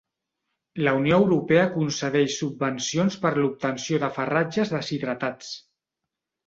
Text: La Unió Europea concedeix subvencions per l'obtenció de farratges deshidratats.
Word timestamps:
La 0.87 0.93
Unió 1.01 1.19
Europea 1.23 1.67
concedeix 1.75 2.39
subvencions 2.39 3.19
per 3.27 3.35
l'obtenció 3.39 4.03
de 4.07 4.13
farratges 4.19 4.77
deshidratats. 4.79 5.57